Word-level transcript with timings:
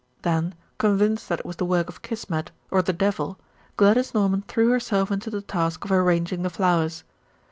Then, 0.23 0.55
convinced 0.79 1.29
that 1.29 1.41
it 1.41 1.45
was 1.45 1.57
the 1.57 1.65
work 1.65 1.87
of 1.87 2.01
Kismet, 2.01 2.49
or 2.71 2.81
the 2.81 2.91
devil, 2.91 3.37
Gladys 3.77 4.15
Norman 4.15 4.43
threw 4.47 4.69
herself 4.71 5.11
into 5.11 5.29
the 5.29 5.43
task 5.43 5.85
of 5.85 5.91
arranging 5.91 6.41
the 6.41 6.49
flowers. 6.49 7.03